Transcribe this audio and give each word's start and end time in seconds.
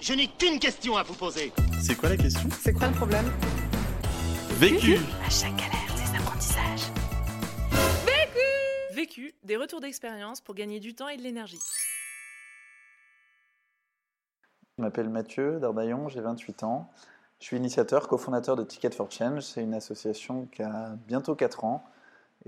Je 0.00 0.14
n'ai 0.14 0.28
qu'une 0.28 0.58
question 0.60 0.96
à 0.96 1.02
vous 1.02 1.14
poser. 1.14 1.52
C'est 1.80 1.96
quoi 1.96 2.08
la 2.08 2.16
question? 2.16 2.48
C'est 2.60 2.72
quoi 2.72 2.86
le 2.86 2.94
problème? 2.94 3.26
Vécu 4.52 4.96
À 5.24 5.30
chaque 5.30 5.56
galère, 5.56 5.94
des 5.96 6.16
apprentissages. 6.16 6.92
Vécu, 8.92 9.34
des 9.42 9.56
retours 9.56 9.80
d'expérience 9.80 10.40
pour 10.40 10.54
gagner 10.54 10.78
du 10.78 10.94
temps 10.94 11.08
et 11.08 11.16
de 11.16 11.22
l'énergie. 11.22 11.58
Je 14.76 14.82
m'appelle 14.82 15.08
Mathieu 15.08 15.58
Dardaillon, 15.58 16.08
j'ai 16.08 16.20
28 16.20 16.62
ans. 16.62 16.90
Je 17.40 17.46
suis 17.46 17.56
initiateur, 17.56 18.06
cofondateur 18.06 18.54
de 18.54 18.62
Ticket 18.62 18.90
for 18.90 19.10
Change. 19.10 19.40
C'est 19.42 19.62
une 19.62 19.74
association 19.74 20.46
qui 20.52 20.62
a 20.62 20.96
bientôt 21.06 21.34
4 21.34 21.64
ans 21.64 21.84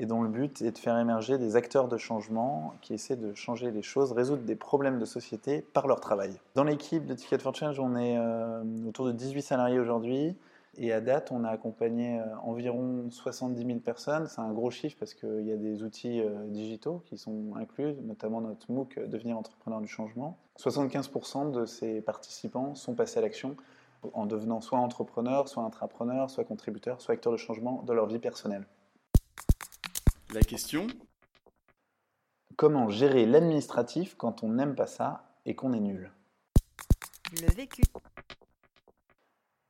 et 0.01 0.07
dont 0.07 0.23
le 0.23 0.31
but 0.31 0.63
est 0.63 0.73
de 0.73 0.79
faire 0.79 0.99
émerger 0.99 1.37
des 1.37 1.57
acteurs 1.57 1.87
de 1.87 1.99
changement 1.99 2.73
qui 2.81 2.95
essaient 2.95 3.17
de 3.17 3.35
changer 3.35 3.71
les 3.71 3.83
choses, 3.83 4.13
résoudre 4.13 4.43
des 4.45 4.57
problèmes 4.57 4.99
de 4.99 5.05
société 5.05 5.61
par 5.61 5.87
leur 5.87 6.01
travail. 6.01 6.33
Dans 6.55 6.65
l'équipe 6.65 7.05
de 7.05 7.13
Ticket 7.13 7.39
for 7.39 7.55
Change, 7.55 7.79
on 7.79 7.95
est 7.97 8.17
euh, 8.17 8.63
autour 8.89 9.05
de 9.05 9.13
18 9.13 9.43
salariés 9.43 9.79
aujourd'hui. 9.79 10.35
Et 10.79 10.93
à 10.95 11.03
date, 11.03 11.33
on 11.33 11.45
a 11.45 11.51
accompagné 11.51 12.19
euh, 12.19 12.25
environ 12.43 13.11
70 13.11 13.63
000 13.63 13.79
personnes. 13.81 14.27
C'est 14.27 14.41
un 14.41 14.53
gros 14.53 14.71
chiffre 14.71 14.97
parce 14.99 15.13
qu'il 15.13 15.47
y 15.47 15.53
a 15.53 15.57
des 15.57 15.83
outils 15.83 16.23
euh, 16.23 16.47
digitaux 16.47 17.03
qui 17.05 17.19
sont 17.19 17.53
inclus, 17.57 17.93
notamment 18.03 18.41
notre 18.41 18.73
MOOC 18.73 19.01
Devenir 19.07 19.37
entrepreneur 19.37 19.83
du 19.83 19.89
changement. 19.89 20.39
75% 20.59 21.51
de 21.51 21.67
ces 21.67 22.01
participants 22.01 22.75
sont 22.75 22.95
passés 22.95 23.19
à 23.19 23.23
l'action 23.23 23.55
en 24.15 24.25
devenant 24.25 24.63
soit 24.63 24.79
entrepreneurs, 24.79 25.47
soit 25.47 25.63
intrapreneurs, 25.63 26.31
soit 26.31 26.45
contributeurs, 26.45 27.03
soit 27.03 27.13
acteurs 27.13 27.33
de 27.33 27.37
changement 27.37 27.83
de 27.87 27.93
leur 27.93 28.07
vie 28.07 28.19
personnelle. 28.19 28.65
La 30.33 30.41
question 30.43 30.87
Comment 32.57 32.89
gérer 32.89 33.27
l'administratif 33.27 34.15
quand 34.17 34.43
on 34.43 34.49
n'aime 34.51 34.75
pas 34.75 34.87
ça 34.87 35.35
et 35.47 35.55
qu'on 35.55 35.73
est 35.73 35.81
nul? 35.81 36.13
Le 37.41 37.53
vécu. 37.55 37.83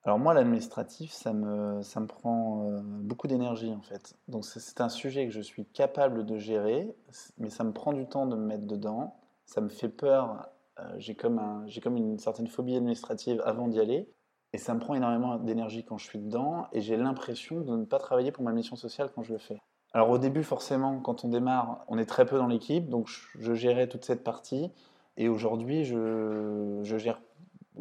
Alors 0.02 0.18
moi, 0.18 0.34
l'administratif, 0.34 1.12
ça 1.12 1.32
me, 1.32 1.82
ça 1.82 2.00
me 2.00 2.06
prend 2.06 2.64
euh, 2.70 2.80
beaucoup 2.82 3.26
d'énergie 3.26 3.72
en 3.72 3.82
fait. 3.82 4.16
Donc 4.28 4.44
c'est- 4.44 4.80
un 4.80 4.88
sujet 4.88 5.26
que 5.26 5.32
je 5.32 5.40
suis 5.40 5.66
capable 5.66 6.24
de 6.24 6.36
gérer, 6.38 6.94
mais 7.38 7.50
ça 7.50 7.64
me 7.64 7.72
prend 7.72 7.92
du 7.92 8.06
temps 8.06 8.26
de 8.26 8.34
me 8.36 8.44
mettre 8.46 8.66
dedans. 8.66 9.16
Ça 9.46 9.60
me 9.60 9.68
fait 9.68 9.88
peur. 9.88 10.48
euh, 10.78 10.94
j'ai 10.98 11.14
comme, 11.14 11.38
un- 11.38 11.66
j'ai 11.66 11.80
comme 11.80 11.96
une 11.96 12.18
certaine 12.18 12.46
phobie 12.48 12.76
administrative 12.76 13.42
avant 13.44 13.68
d'y 13.68 13.78
aller. 13.80 14.08
Et 14.52 14.58
ça 14.58 14.74
me 14.74 14.80
prend 14.80 14.94
énormément 14.94 15.36
d'énergie 15.36 15.84
quand 15.84 15.98
je 15.98 16.06
suis 16.06 16.18
dedans. 16.18 16.66
Et 16.72 16.80
j'ai 16.80 16.96
l'impression 16.96 17.60
de 17.60 17.76
ne 17.76 17.84
pas 17.84 17.98
travailler 17.98 18.32
pour 18.32 18.42
ma 18.44 18.52
mission 18.52 18.76
sociale 18.76 19.10
quand 19.14 19.22
je 19.22 19.32
le 19.32 19.38
fais. 19.38 19.60
Alors 19.92 20.10
au 20.10 20.18
début, 20.18 20.44
forcément, 20.44 21.00
quand 21.00 21.24
on 21.24 21.28
démarre, 21.28 21.84
on 21.88 21.98
est 21.98 22.06
très 22.06 22.26
peu 22.26 22.38
dans 22.38 22.46
l'équipe. 22.46 22.88
Donc 22.88 23.08
je, 23.38 23.54
gérais 23.54 23.88
toute 23.88 24.04
cette 24.04 24.22
partie. 24.22 24.70
Et 25.16 25.28
aujourd'hui, 25.28 25.84
je, 25.84 26.80
je 26.82 26.96
gère 26.96 27.20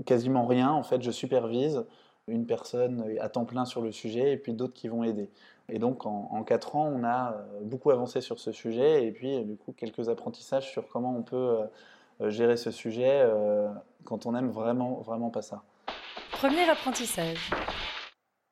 quasiment 0.06 0.46
rien. 0.46 0.72
En 0.72 0.84
fait, 0.84 1.02
je 1.02 1.12
supervise 1.12 1.86
une 2.28 2.46
personne 2.46 3.16
à 3.20 3.30
temps 3.30 3.46
plein 3.46 3.66
sur 3.66 3.82
le 3.82 3.92
sujet 3.92 4.34
et 4.34 4.38
puis 4.38 4.54
d'autres 4.54 4.74
qui 4.74 4.88
vont 4.88 5.04
aider. 5.04 5.30
Et 5.68 5.80
donc 5.80 6.06
en, 6.06 6.44
4 6.44 6.76
ans, 6.76 6.92
on 6.94 7.04
a 7.04 7.34
euh, 7.34 7.60
beaucoup 7.62 7.92
avancé 7.92 8.22
sur 8.22 8.40
ce 8.40 8.52
sujet 8.52 9.06
et 9.06 9.12
puis 9.12 9.44
du 9.46 9.56
coup 9.56 9.72
quelques 9.72 10.10
apprentissages 10.10 10.70
sur 10.70 10.88
comment 10.88 11.16
on 11.16 11.22
peut 11.22 11.36
euh, 11.36 11.66
euh, 12.22 12.30
gérer 12.30 12.58
ce 12.58 12.70
sujet 12.70 13.22
euh, 13.24 13.70
quand 14.04 14.26
on 14.26 14.36
aime 14.36 14.50
vraiment, 14.50 14.96
vraiment 14.96 15.30
pas 15.30 15.42
ça. 15.42 15.64
Premier 16.32 16.70
apprentissage. 16.70 17.50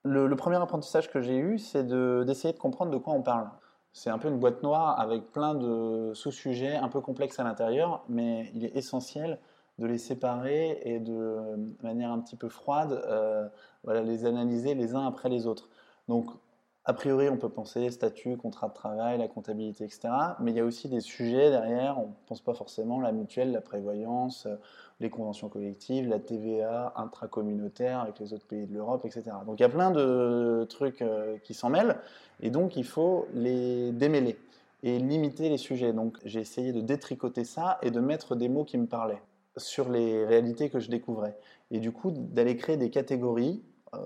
Le, 0.08 0.36
premier 0.36 0.58
apprentissage 0.58 1.10
que 1.12 1.22
j'ai 1.22 1.38
eu, 1.38 1.60
c'est 1.60 1.84
de- 1.84 2.24
d'essayer 2.26 2.54
de 2.54 2.60
comprendre 2.60 2.92
de 2.92 2.98
quoi 2.98 3.14
on 3.14 3.22
parle. 3.22 3.50
C'est 3.94 4.10
un 4.10 4.18
peu 4.18 4.28
une 4.30 4.40
boîte 4.40 4.64
noire 4.64 5.00
avec 5.00 5.32
plein 5.32 5.56
de 5.56 6.12
sous-sujets 6.14 6.76
un 6.76 6.88
peu 6.88 7.02
complexes 7.02 7.40
à 7.40 7.44
l'intérieur, 7.44 8.04
mais 8.10 8.52
il 8.54 8.64
est 8.66 8.76
essentiel 8.76 9.40
de 9.80 9.86
les 9.86 9.98
séparer 9.98 10.80
et 10.84 11.00
de 11.00 11.76
manière 11.84 12.12
un 12.12 12.20
petit 12.20 12.36
peu 12.36 12.50
froide, 12.50 13.02
euh, 13.08 13.48
les 13.86 14.26
analyser 14.26 14.76
les 14.76 14.96
uns 14.96 15.06
après 15.06 15.30
les 15.30 15.48
autres. 15.48 15.70
A 16.88 16.94
priori, 16.94 17.28
on 17.28 17.36
peut 17.36 17.50
penser 17.50 17.90
statut, 17.92 18.38
contrat 18.38 18.70
de 18.70 18.74
travail, 18.74 19.18
la 19.18 19.28
comptabilité, 19.28 19.84
etc. 19.84 20.08
Mais 20.40 20.52
il 20.52 20.58
y 20.58 20.62
a 20.62 20.64
aussi 20.64 20.88
des 20.88 21.02
sujets 21.02 21.50
derrière, 21.50 22.00
on 22.00 22.08
ne 22.08 22.14
pense 22.28 22.40
pas 22.40 22.54
forcément 22.54 23.02
la 23.02 23.12
mutuelle, 23.12 23.52
la 23.52 23.60
prévoyance, 23.60 24.46
euh, 24.46 24.56
les 25.02 25.10
conventions 25.10 25.50
collectives, 25.50 26.08
la 26.08 26.20
TVA 26.20 26.94
intracommunautaire 26.96 28.00
avec 28.00 28.20
les 28.20 28.32
autres 28.32 28.46
pays 28.48 28.66
de 28.66 28.74
l'Europe, 28.74 29.04
etc. 29.04 29.24
Donc 29.46 29.60
il 29.60 29.64
y 29.64 29.66
a 29.66 29.70
plein 29.70 29.92
de 29.92 30.66
trucs 30.70 31.02
euh, 31.02 31.38
qui 31.44 31.54
s'en 31.54 31.70
mêlent, 31.70 31.98
et 32.40 32.50
donc 32.52 32.78
il 32.78 32.86
faut 32.86 33.28
les 33.34 33.92
démêler 33.92 34.38
et 34.82 34.98
limiter 34.98 35.50
les 35.50 35.58
sujets. 35.58 35.92
Donc 35.92 36.18
j'ai 36.24 36.40
essayé 36.40 36.72
de 36.72 36.80
détricoter 36.80 37.44
ça 37.44 37.80
et 37.82 37.92
de 37.92 38.00
mettre 38.00 38.38
des 38.38 38.48
mots 38.48 38.64
qui 38.64 38.78
me 38.78 38.88
parlaient 38.88 39.22
sur 39.58 39.90
les 39.90 40.24
réalités 40.24 40.70
que 40.70 40.80
je 40.80 40.90
découvrais. 40.90 41.38
Et 41.70 41.80
du 41.80 41.92
coup, 41.92 42.12
d'aller 42.12 42.56
créer 42.56 42.78
des 42.78 42.90
catégories, 42.90 43.62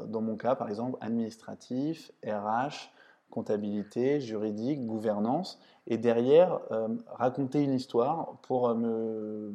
dans 0.08 0.22
mon 0.22 0.36
cas 0.36 0.56
par 0.56 0.70
exemple, 0.70 0.98
administratif, 1.02 2.12
RH, 2.26 2.92
comptabilité, 3.32 4.20
juridique, 4.20 4.86
gouvernance, 4.86 5.60
et 5.88 5.98
derrière, 5.98 6.60
euh, 6.72 6.90
raconter 7.08 7.64
une 7.64 7.74
histoire 7.74 8.38
pour 8.44 8.70
euh, 8.70 8.76
me, 8.76 9.54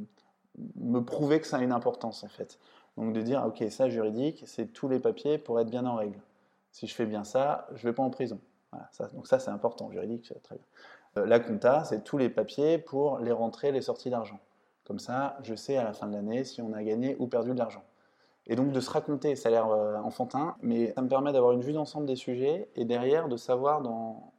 me 0.76 1.00
prouver 1.00 1.40
que 1.40 1.46
ça 1.46 1.58
a 1.58 1.62
une 1.62 1.72
importance 1.72 2.24
en 2.24 2.28
fait. 2.28 2.58
Donc 2.96 3.12
de 3.12 3.20
dire, 3.20 3.44
ok, 3.46 3.64
ça 3.70 3.88
juridique, 3.88 4.42
c'est 4.46 4.72
tous 4.72 4.88
les 4.88 4.98
papiers 4.98 5.38
pour 5.38 5.60
être 5.60 5.70
bien 5.70 5.86
en 5.86 5.94
règle. 5.94 6.20
Si 6.72 6.86
je 6.86 6.94
fais 6.94 7.06
bien 7.06 7.22
ça, 7.22 7.68
je 7.74 7.86
ne 7.86 7.90
vais 7.90 7.92
pas 7.92 8.02
en 8.02 8.10
prison. 8.10 8.40
Donc 9.14 9.26
ça 9.26 9.38
c'est 9.38 9.50
important, 9.50 9.90
juridique, 9.90 10.26
c'est 10.26 10.42
très 10.42 10.56
bien. 10.56 10.64
Euh, 11.18 11.26
la 11.26 11.38
compta, 11.40 11.84
c'est 11.84 12.02
tous 12.02 12.18
les 12.18 12.28
papiers 12.28 12.78
pour 12.78 13.18
les 13.18 13.32
rentrées, 13.32 13.72
les 13.72 13.82
sorties 13.82 14.10
d'argent. 14.10 14.40
Comme 14.84 14.98
ça, 14.98 15.36
je 15.42 15.54
sais 15.54 15.76
à 15.76 15.84
la 15.84 15.92
fin 15.92 16.06
de 16.06 16.14
l'année 16.14 16.44
si 16.44 16.60
on 16.62 16.72
a 16.72 16.82
gagné 16.82 17.16
ou 17.18 17.26
perdu 17.26 17.52
de 17.52 17.58
l'argent. 17.58 17.82
Et 18.46 18.54
donc 18.56 18.70
de 18.72 18.80
se 18.80 18.90
raconter, 18.90 19.34
ça 19.34 19.48
a 19.48 19.52
l'air 19.52 19.68
euh, 19.68 19.96
enfantin, 19.96 20.56
mais 20.62 20.92
ça 20.94 21.02
me 21.02 21.08
permet 21.08 21.32
d'avoir 21.32 21.52
une 21.52 21.62
vue 21.62 21.72
d'ensemble 21.72 22.06
des 22.06 22.16
sujets 22.16 22.68
et 22.76 22.84
derrière 22.84 23.28
de 23.28 23.36
savoir 23.36 23.82
dans 23.82 24.32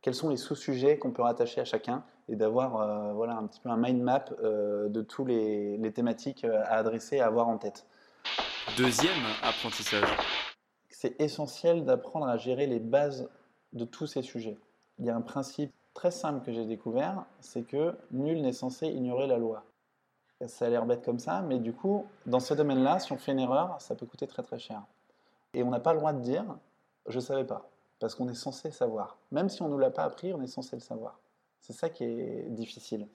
quels 0.00 0.14
sont 0.14 0.30
les 0.30 0.36
sous-sujets 0.36 0.98
qu'on 0.98 1.10
peut 1.10 1.22
rattacher 1.22 1.60
à 1.60 1.64
chacun 1.64 2.04
et 2.28 2.36
d'avoir 2.36 2.80
euh, 2.80 3.12
voilà, 3.12 3.36
un 3.36 3.46
petit 3.46 3.60
peu 3.60 3.68
un 3.68 3.76
mind 3.76 4.00
map 4.00 4.24
euh, 4.42 4.88
de 4.88 5.02
tous 5.02 5.24
les, 5.24 5.76
les 5.76 5.92
thématiques 5.92 6.44
à 6.44 6.76
adresser, 6.76 7.20
à 7.20 7.26
avoir 7.26 7.48
en 7.48 7.58
tête. 7.58 7.86
Deuxième 8.76 9.12
apprentissage. 9.42 10.08
C'est 10.88 11.20
essentiel 11.20 11.84
d'apprendre 11.84 12.26
à 12.26 12.36
gérer 12.36 12.66
les 12.66 12.80
bases 12.80 13.28
de 13.72 13.84
tous 13.84 14.06
ces 14.06 14.22
sujets. 14.22 14.58
Il 14.98 15.06
y 15.06 15.10
a 15.10 15.16
un 15.16 15.20
principe 15.20 15.72
très 15.94 16.10
simple 16.10 16.44
que 16.44 16.52
j'ai 16.52 16.64
découvert, 16.64 17.24
c'est 17.40 17.62
que 17.62 17.94
nul 18.10 18.40
n'est 18.40 18.52
censé 18.52 18.86
ignorer 18.86 19.26
la 19.26 19.36
loi. 19.36 19.64
Ça 20.46 20.66
a 20.66 20.68
l'air 20.68 20.86
bête 20.86 21.04
comme 21.04 21.18
ça, 21.18 21.42
mais 21.42 21.58
du 21.58 21.72
coup, 21.72 22.06
dans 22.26 22.38
ce 22.38 22.54
domaine-là, 22.54 23.00
si 23.00 23.12
on 23.12 23.18
fait 23.18 23.32
une 23.32 23.40
erreur, 23.40 23.80
ça 23.80 23.96
peut 23.96 24.06
coûter 24.06 24.28
très 24.28 24.42
très 24.42 24.58
cher. 24.58 24.82
Et 25.52 25.64
on 25.64 25.70
n'a 25.70 25.80
pas 25.80 25.92
le 25.92 25.98
droit 25.98 26.12
de 26.12 26.20
dire 26.20 26.44
je 27.08 27.16
ne 27.16 27.20
savais 27.20 27.44
pas, 27.44 27.68
parce 27.98 28.14
qu'on 28.14 28.28
est 28.28 28.34
censé 28.34 28.70
savoir. 28.70 29.18
Même 29.32 29.48
si 29.48 29.62
on 29.62 29.66
ne 29.66 29.72
nous 29.72 29.78
l'a 29.78 29.90
pas 29.90 30.04
appris, 30.04 30.32
on 30.32 30.40
est 30.42 30.46
censé 30.46 30.76
le 30.76 30.80
savoir. 30.80 31.18
C'est 31.60 31.72
ça 31.72 31.88
qui 31.88 32.04
est 32.04 32.50
difficile. 32.50 33.08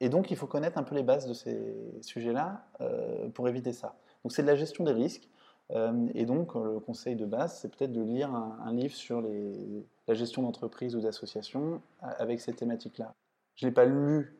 Et 0.00 0.08
donc, 0.08 0.30
il 0.30 0.36
faut 0.36 0.46
connaître 0.46 0.78
un 0.78 0.82
peu 0.82 0.94
les 0.94 1.02
bases 1.02 1.26
de 1.26 1.34
ces 1.34 2.02
sujets-là 2.02 2.64
euh, 2.80 3.28
pour 3.28 3.48
éviter 3.48 3.72
ça. 3.72 3.94
Donc, 4.24 4.32
c'est 4.32 4.42
de 4.42 4.46
la 4.46 4.56
gestion 4.56 4.84
des 4.84 4.92
risques. 4.92 5.28
Euh, 5.70 6.08
et 6.14 6.24
donc, 6.24 6.54
le 6.54 6.80
conseil 6.80 7.16
de 7.16 7.24
base, 7.24 7.58
c'est 7.58 7.68
peut-être 7.68 7.92
de 7.92 8.02
lire 8.02 8.34
un, 8.34 8.72
livre 8.72 8.94
sur 8.94 9.22
la 10.08 10.14
gestion 10.14 10.42
d'entreprise 10.42 10.96
ou 10.96 11.00
d'association 11.00 11.80
avec 12.00 12.40
ces 12.40 12.52
thématiques-là. 12.52 13.14
Je 13.54 13.66
ne 13.66 13.70
l'ai 13.70 13.74
pas 13.74 13.84
lu 13.84 14.36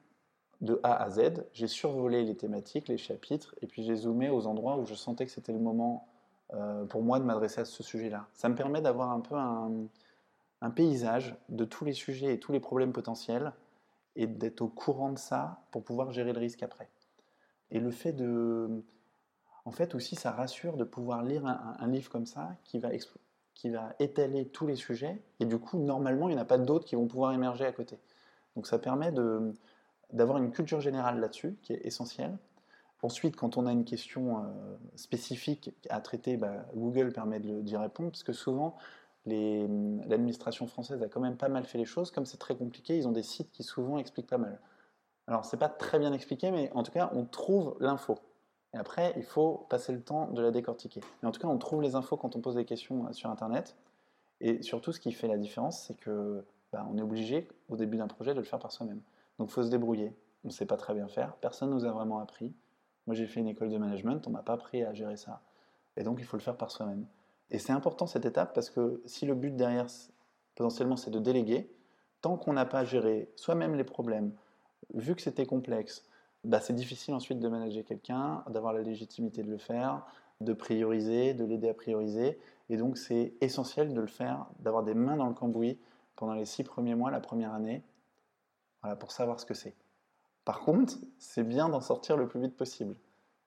de 0.63 0.79
A 0.85 1.03
à 1.03 1.11
Z, 1.11 1.45
j'ai 1.53 1.67
survolé 1.67 2.25
les 2.25 2.37
thématiques, 2.37 2.89
les 2.89 2.97
chapitres, 2.97 3.55
et 3.61 3.67
puis 3.67 3.83
j'ai 3.83 3.97
zoomé 3.97 4.31
aux 4.31 4.47
endroits 4.47 4.79
où 4.79 4.87
je 4.87 4.95
sentais 4.95 5.27
que 5.27 5.33
c'était 5.33 5.53
le 5.53 5.59
moment 5.59 6.09
euh, 6.55 6.85
pour 6.87 7.03
moi 7.03 7.19
de 7.19 7.25
m'adresser 7.25 7.61
à 7.61 7.65
ce 7.65 7.83
sujet-là. 7.83 8.29
Ça 8.33 8.49
me 8.49 8.55
permet 8.55 8.81
d'avoir 8.81 9.11
un 9.11 9.21
peu 9.21 9.35
un, 9.35 10.71
paysage 10.71 11.35
de 11.49 11.65
tous 11.65 11.85
les 11.85 11.93
sujets 11.93 12.35
et 12.35 12.39
tous 12.39 12.53
les 12.53 12.61
problèmes 12.61 12.93
potentiels, 12.93 13.53
et 14.15 14.29
d'être 14.29 14.61
au 14.61 14.69
courant 14.69 15.11
de 15.11 15.19
ça 15.19 15.59
pour 15.73 15.83
pouvoir 15.83 16.13
gérer 16.13 16.33
le 16.33 16.39
risque 16.39 16.63
après. 16.63 16.89
Et 17.73 17.81
le 17.81 17.91
fait 17.91 18.13
de... 18.13 18.85
En 19.65 19.73
fait 19.73 19.95
aussi, 19.97 20.15
ça 20.15 20.31
rassure 20.31 20.77
de 20.77 20.85
pouvoir 20.85 21.25
lire 21.25 21.45
un, 21.47 21.77
un 21.79 21.87
livre 21.89 22.11
comme 22.11 22.27
ça 22.27 22.55
qui 22.65 22.79
va, 22.79 22.91
qui 23.55 23.71
va 23.71 23.95
étaler 23.99 24.47
tous 24.47 24.69
les 24.69 24.77
sujets, 24.77 25.21
et 25.41 25.45
du 25.45 25.59
coup, 25.59 25.79
normalement, 25.79 26.29
il 26.29 26.35
n'y 26.35 26.39
en 26.39 26.43
a 26.43 26.47
pas 26.47 26.59
d'autres 26.59 26.85
qui 26.85 26.95
vont 26.95 27.09
pouvoir 27.09 27.33
émerger 27.33 27.67
à 27.67 27.73
côté. 27.73 27.99
Donc 28.55 28.69
ça 28.69 28.79
permet 28.79 29.11
de 29.11 29.53
d'avoir 30.13 30.39
une 30.39 30.51
culture 30.51 30.81
générale 30.81 31.21
là-dessus, 31.21 31.57
qui 31.63 31.73
est 31.73 31.87
essentielle. 31.87 32.37
Ensuite, 33.03 33.35
quand 33.37 33.57
on 33.57 33.67
a 33.67 33.73
une 33.73 33.85
question 33.85 34.39
euh, 34.39 34.43
spécifique 34.95 35.75
à 35.91 36.01
traiter, 36.01 36.37
bah, 36.37 36.67
Google 36.75 37.13
permet 37.13 37.41
d'y 37.41 37.77
répondre, 37.77 38.11
parce 38.11 38.23
que 38.23 38.33
souvent, 38.33 38.77
l'administration 39.27 40.67
française 40.67 41.03
a 41.03 41.09
quand 41.09 41.21
même 41.21 41.37
pas 41.37 41.49
mal 41.49 41.65
fait 41.65 41.79
les 41.79 41.85
choses. 41.85 42.11
Comme 42.11 42.27
c'est 42.27 42.39
très 42.39 42.57
compliqué, 42.57 42.97
ils 42.97 43.09
ont 43.09 43.13
des 43.13 43.23
sites 43.23 43.51
qui 43.51 43.65
souvent 43.65 43.99
expliquent 43.99 44.29
pas 44.29 44.39
mal. 44.39 44.61
Alors, 45.27 45.45
c'est 45.45 45.57
pas 45.57 45.69
très 45.69 45.99
bien 45.99 46.13
expliqué, 46.13 46.51
mais 46.51 46.71
en 46.75 46.83
tout 46.83 46.93
cas, 46.93 47.11
on 47.13 47.25
trouve 47.25 47.77
l'info. 47.81 48.19
Et 48.75 48.79
après, 48.79 49.13
il 49.17 49.25
faut 49.25 49.67
passer 49.69 49.93
le 49.93 50.01
temps 50.01 50.29
de 50.29 50.41
la 50.41 50.51
décortiquer. 50.51 51.01
Mais 51.23 51.29
en 51.29 51.33
tout 51.33 51.41
cas, 51.41 51.49
on 51.49 51.59
trouve 51.59 51.83
les 51.83 51.95
infos 51.95 52.17
quand 52.17 52.37
on 52.37 52.41
pose 52.41 52.55
des 52.55 52.65
questions 52.65 53.13
sur 53.13 53.31
Internet. 53.31 53.77
Et 54.41 54.63
surtout, 54.63 54.93
ce 54.93 55.01
qui 55.01 55.13
fait 55.13 55.29
la 55.29 55.39
différence, 55.39 55.83
c'est 55.83 55.95
que 55.95 56.45
bah, 56.73 56.87
on 56.91 56.99
est 56.99 57.03
obligé, 57.03 57.49
au 57.69 57.77
début 57.77 57.97
d'un 57.97 58.09
projet, 58.09 58.33
de 58.33 58.39
le 58.39 58.45
faire 58.45 58.59
par 58.59 58.73
soi-même. 58.73 59.01
Donc 59.43 59.51
faut 59.51 59.65
se 59.65 59.71
débrouiller. 59.71 60.15
On 60.45 60.49
ne 60.49 60.53
sait 60.53 60.67
pas 60.67 60.77
très 60.77 60.95
bien 60.95 61.09
faire. 61.09 61.35
Personne 61.35 61.71
ne 61.71 61.75
nous 61.75 61.85
a 61.85 61.91
vraiment 61.91 62.21
appris. 62.21 62.55
Moi, 63.09 63.17
j'ai 63.17 63.27
fait 63.27 63.41
une 63.41 63.49
école 63.49 63.71
de 63.71 63.77
management, 63.77 64.25
on 64.29 64.31
m'a 64.31 64.43
pas 64.45 64.53
appris 64.53 64.85
à 64.85 64.95
gérer 64.95 65.17
ça. 65.17 65.41
Et 65.97 66.05
donc, 66.05 66.21
il 66.21 66.25
faut 66.25 66.37
le 66.37 66.43
faire 66.43 66.57
par 66.57 66.71
soi-même. 66.71 67.07
Et 67.51 67.59
c'est 67.59 67.73
important 67.73 68.07
cette 68.07 68.25
étape 68.25 68.55
parce 68.55 68.71
que 68.71 69.03
si 69.05 69.27
le 69.27 69.35
but 69.35 69.57
derrière, 69.57 69.87
potentiellement, 70.55 70.95
c'est 70.95 71.11
de 71.11 71.19
déléguer, 71.19 71.69
tant 72.21 72.37
qu'on 72.37 72.53
n'a 72.53 72.67
pas 72.67 72.85
géré 72.85 73.33
soi-même 73.35 73.75
les 73.75 73.83
problèmes, 73.83 74.31
vu 74.95 75.17
que 75.17 75.23
c'était 75.23 75.45
complexe, 75.45 76.05
bah, 76.45 76.61
c'est 76.61 76.75
difficile 76.75 77.15
ensuite 77.15 77.41
de 77.41 77.49
manager 77.49 77.85
quelqu'un, 77.85 78.45
d'avoir 78.49 78.73
la 78.73 78.83
légitimité 78.83 79.43
de 79.43 79.51
le 79.51 79.59
faire, 79.59 80.07
de 80.41 80.53
prioriser, 80.53 81.35
de 81.35 81.45
l'aider 81.45 81.69
à 81.69 81.75
prioriser. 81.75 82.39
Et 82.71 82.77
donc, 82.77 82.97
c'est 82.97 83.35
essentiel 83.41 83.93
de 83.93 84.01
le 84.01 84.07
faire, 84.07 84.47
d'avoir 84.61 84.85
des 84.85 84.95
mains 84.95 85.17
dans 85.17 85.27
le 85.27 85.35
cambouis 85.35 85.81
pendant 86.15 86.35
les 86.35 86.45
six 86.45 86.63
premiers 86.63 86.95
mois, 86.95 87.11
la 87.11 87.19
première 87.19 87.53
année, 87.53 87.83
pour 88.99 89.13
savoir 89.13 89.41
ce 89.41 89.47
que 89.47 89.55
c'est. 89.55 89.75
Par 90.45 90.61
contre, 90.61 90.95
c'est 91.19 91.45
bien 91.45 91.69
d'en 91.69 91.81
sortir 91.81 92.17
le 92.17 92.27
plus 92.27 92.41
vite 92.41 92.57
possible. 92.57 92.97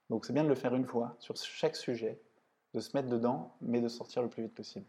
Donc, 0.10 0.26
c'est 0.26 0.34
bien 0.34 0.44
de 0.44 0.50
le 0.50 0.56
faire 0.56 0.76
une 0.76 0.86
fois 0.86 1.16
sur 1.20 1.36
chaque 1.36 1.76
sujet, 1.76 2.20
de 2.74 2.80
se 2.80 2.96
mettre 2.96 3.10
dedans, 3.10 3.56
mais 3.62 3.82
de 3.82 3.88
sortir 3.88 4.22
le 4.22 4.30
plus 4.30 4.44
vite 4.44 4.56
possible. 4.56 4.86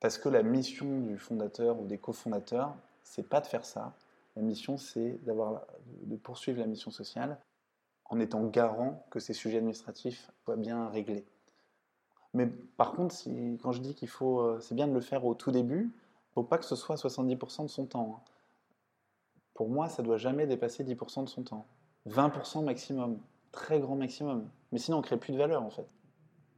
Parce 0.00 0.18
que 0.18 0.28
la 0.28 0.42
mission 0.42 1.00
du 1.00 1.18
fondateur 1.18 1.78
ou 1.80 1.86
des 1.86 1.98
cofondateurs, 1.98 2.74
c'est 3.02 3.28
pas 3.28 3.40
de 3.40 3.46
faire 3.46 3.64
ça. 3.64 3.94
La 4.36 4.42
mission, 4.42 4.78
c'est 4.78 5.18
d'avoir, 5.24 5.66
de 6.02 6.16
poursuivre 6.16 6.60
la 6.60 6.66
mission 6.66 6.90
sociale 6.90 7.38
en 8.04 8.20
étant 8.20 8.44
garant 8.44 9.04
que 9.10 9.18
ces 9.18 9.34
sujets 9.34 9.58
administratifs 9.58 10.30
soient 10.44 10.56
bien 10.56 10.88
réglés. 10.88 11.26
Mais 12.34 12.46
par 12.46 12.92
contre, 12.92 13.14
quand 13.60 13.72
je 13.72 13.80
dis 13.80 13.94
qu'il 13.94 14.08
faut, 14.08 14.40
euh, 14.40 14.60
c'est 14.60 14.74
bien 14.74 14.86
de 14.86 14.92
le 14.92 15.00
faire 15.00 15.24
au 15.24 15.34
tout 15.34 15.50
début, 15.50 15.90
faut 16.34 16.42
pas 16.42 16.58
que 16.58 16.64
ce 16.64 16.76
soit 16.76 16.96
70% 16.96 17.64
de 17.64 17.68
son 17.68 17.86
temps. 17.86 18.20
Hein. 18.20 18.30
Pour 19.58 19.68
moi, 19.68 19.88
ça 19.88 20.04
doit 20.04 20.18
jamais 20.18 20.46
dépasser 20.46 20.84
10% 20.84 21.24
de 21.24 21.28
son 21.28 21.42
temps. 21.42 21.66
20% 22.08 22.62
maximum, 22.62 23.18
très 23.50 23.80
grand 23.80 23.96
maximum. 23.96 24.48
Mais 24.70 24.78
sinon, 24.78 24.98
on 24.98 25.00
ne 25.00 25.04
crée 25.04 25.16
plus 25.16 25.32
de 25.32 25.36
valeur 25.36 25.64
en 25.64 25.70
fait. 25.70 25.88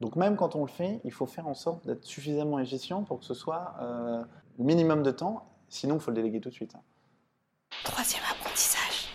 Donc 0.02 0.17
même 0.17 0.37
quand 0.37 0.55
on 0.55 0.61
le 0.67 0.70
fait, 0.70 1.00
il 1.05 1.11
faut 1.11 1.25
faire 1.25 1.49
en 1.49 1.55
sorte 1.55 1.87
d'être 1.87 2.05
suffisamment 2.05 2.58
efficient 2.58 3.02
pour 3.05 3.20
que 3.20 3.25
ce 3.25 3.32
soit 3.32 3.75
euh, 3.81 4.23
le 4.58 4.64
minimum 4.64 5.02
de 5.02 5.12
temps. 5.12 5.47
Sinon, 5.70 5.94
il 5.94 6.00
faut 6.02 6.11
le 6.11 6.17
déléguer 6.17 6.43
tout 6.43 6.50
de 6.50 6.55
suite. 6.55 6.75
Hein. 6.75 6.82
Troisième 7.85 8.23
apprentissage. 8.31 9.08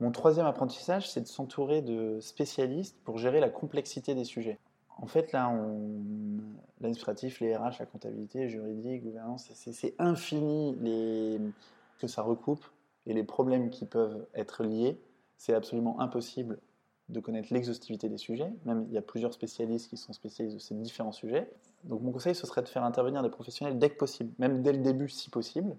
Mon 0.00 0.10
troisième 0.10 0.46
apprentissage, 0.46 1.10
c'est 1.10 1.20
de 1.20 1.26
s'entourer 1.28 1.82
de 1.82 2.20
spécialistes 2.20 2.96
pour 3.04 3.18
gérer 3.18 3.40
la 3.40 3.50
complexité 3.50 4.14
des 4.14 4.24
sujets. 4.24 4.58
En 4.96 5.06
fait, 5.06 5.30
là, 5.32 5.52
l'administratif, 6.80 7.40
les 7.40 7.54
RH, 7.54 7.80
la 7.80 7.86
comptabilité, 7.86 8.48
juridique, 8.48 9.02
gouvernance, 9.02 9.50
c'est 9.52 9.94
infini 9.98 10.74
les... 10.80 11.38
que 12.00 12.08
ça 12.08 12.22
recoupe 12.22 12.64
et 13.06 13.14
les 13.14 13.24
problèmes 13.24 13.70
qui 13.70 13.86
peuvent 13.86 14.26
être 14.34 14.64
liés. 14.64 15.00
C'est 15.36 15.54
absolument 15.54 16.00
impossible 16.00 16.58
de 17.08 17.20
connaître 17.20 17.52
l'exhaustivité 17.52 18.08
des 18.08 18.18
sujets. 18.18 18.52
Même 18.64 18.86
il 18.88 18.94
y 18.94 18.98
a 18.98 19.02
plusieurs 19.02 19.32
spécialistes 19.32 19.88
qui 19.88 19.96
sont 19.96 20.12
spécialistes 20.12 20.56
de 20.56 20.60
ces 20.60 20.74
différents 20.74 21.12
sujets. 21.12 21.50
Donc 21.84 22.02
mon 22.02 22.12
conseil, 22.12 22.34
ce 22.34 22.46
serait 22.46 22.62
de 22.62 22.68
faire 22.68 22.84
intervenir 22.84 23.22
des 23.22 23.30
professionnels 23.30 23.78
dès 23.78 23.90
que 23.90 23.96
possible, 23.96 24.32
même 24.38 24.62
dès 24.62 24.72
le 24.72 24.78
début 24.78 25.08
si 25.08 25.30
possible. 25.30 25.76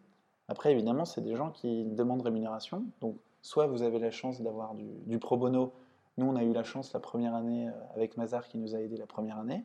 Après, 0.47 0.71
évidemment, 0.71 1.05
c'est 1.05 1.21
des 1.21 1.35
gens 1.35 1.51
qui 1.51 1.85
demandent 1.85 2.21
rémunération. 2.21 2.85
Donc 2.99 3.17
soit 3.41 3.67
vous 3.67 3.83
avez 3.83 3.99
la 3.99 4.11
chance 4.11 4.41
d'avoir 4.41 4.75
du, 4.75 5.19
pro 5.19 5.37
bono 5.37 5.73
nous, 6.17 6.25
on 6.25 6.35
a 6.35 6.43
eu 6.43 6.51
la 6.51 6.63
chance 6.63 6.91
la 6.93 6.99
première 6.99 7.35
année 7.35 7.69
euh, 7.69 7.95
avec 7.95 8.17
Mazar 8.17 8.47
qui 8.47 8.57
nous 8.57 8.75
a 8.75 8.79
aidé 8.79 8.97
la 8.97 9.07
première 9.07 9.39
année. 9.39 9.63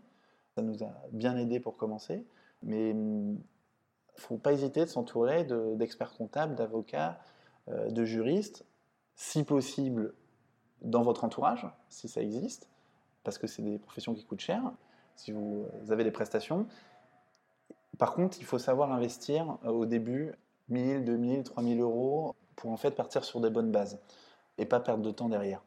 Ça 0.54 0.62
nous 0.62 0.84
a 0.84 0.92
bien 1.12 1.36
aidé 1.36 1.58
pour 1.58 1.76
commencer. 1.76 2.24
Mais 2.62 2.92
hum, 2.92 3.38
ne 4.16 4.20
faut 4.20 4.36
pas 4.36 4.52
hésiter 4.52 4.80
de 4.80 4.90
s'entourer 4.90 5.44
d'experts 5.44 6.14
comptables, 6.14 6.54
d'avocats, 6.54 7.18
euh, 7.68 7.90
de 7.90 8.04
juristes, 8.04 8.64
si 9.14 9.44
possible 9.44 10.14
dans 10.82 11.02
votre 11.02 11.24
entourage, 11.24 11.66
si 11.88 12.08
ça 12.08 12.22
existe, 12.22 12.68
parce 13.24 13.38
que 13.38 13.46
c'est 13.46 13.62
des 13.62 13.78
professions 13.78 14.14
qui 14.14 14.24
coûtent 14.24 14.40
cher, 14.40 14.62
si 15.16 15.32
vous 15.32 15.66
avez 15.88 16.04
des 16.04 16.10
prestations. 16.10 16.66
Par 17.98 18.14
contre, 18.14 18.38
il 18.38 18.44
faut 18.44 18.58
savoir 18.58 18.92
investir 18.92 19.58
euh, 19.64 19.70
au 19.70 19.86
début 19.86 20.32
1000, 20.68 21.04
2000, 21.04 21.44
3000 21.44 21.80
euros 21.80 22.34
pour 22.56 22.70
en 22.70 22.76
fait 22.76 22.92
partir 22.92 23.24
sur 23.24 23.40
des 23.40 23.50
bonnes 23.50 23.72
bases 23.72 23.98
et 24.58 24.66
pas 24.66 24.80
perdre 24.80 25.02
de 25.02 25.10
temps 25.10 25.28
derrière. 25.28 25.62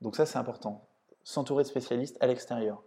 Donc 0.00 0.16
ça, 0.16 0.26
c'est 0.26 0.38
important. 0.38 0.86
S'entourer 1.24 1.64
de 1.64 1.68
spécialistes 1.68 2.16
à 2.20 2.26
l'extérieur. 2.26 2.82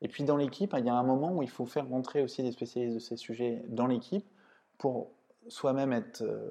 Et 0.00 0.08
puis 0.08 0.24
dans 0.24 0.36
l'équipe, 0.36 0.74
il 0.78 0.84
y 0.84 0.88
a 0.88 0.94
un 0.94 1.02
moment 1.02 1.32
où 1.32 1.42
il 1.42 1.50
faut 1.50 1.66
faire 1.66 1.88
rentrer 1.88 2.22
aussi 2.22 2.42
des 2.42 2.52
spécialistes 2.52 2.94
de 2.94 2.98
ces 2.98 3.16
sujets 3.16 3.64
dans 3.68 3.86
l'équipe 3.86 4.26
pour 4.78 5.10
soi-même 5.48 5.92
être 5.92 6.22
euh, 6.22 6.50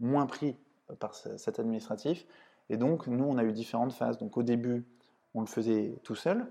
moins 0.00 0.26
pris 0.26 0.56
par 0.98 1.14
cet 1.14 1.58
administratif. 1.58 2.26
Et 2.68 2.76
donc, 2.76 3.06
nous, 3.06 3.24
on 3.24 3.38
a 3.38 3.44
eu 3.44 3.52
différentes 3.52 3.92
phases. 3.92 4.18
Donc 4.18 4.36
au 4.36 4.42
début, 4.42 4.84
on 5.34 5.40
le 5.40 5.46
faisait 5.46 5.96
tout 6.02 6.14
seul. 6.14 6.46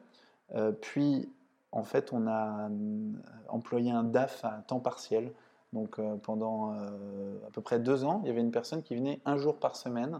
Euh, 0.56 0.72
puis, 0.72 1.30
en 1.72 1.84
fait, 1.84 2.12
on 2.14 2.28
a 2.28 2.70
euh, 2.70 3.12
employé 3.50 3.92
un 3.92 4.04
DAF 4.04 4.44
à 4.46 4.64
temps 4.68 4.80
partiel. 4.80 5.32
Donc 5.74 6.02
pendant 6.24 6.74
à 6.74 7.50
peu 7.54 7.62
près 7.62 7.80
deux 7.80 8.04
ans, 8.04 8.20
il 8.26 8.28
y 8.28 8.30
avait 8.30 8.42
une 8.42 8.52
personne 8.52 8.84
qui 8.84 8.94
venait 8.94 9.22
un 9.24 9.38
jour 9.38 9.58
par 9.58 9.78
semaine 9.78 10.20